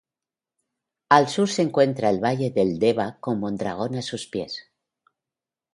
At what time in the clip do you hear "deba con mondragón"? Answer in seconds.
2.79-3.93